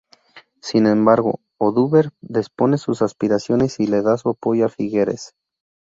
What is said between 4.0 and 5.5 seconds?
da su apoyo a Figueres.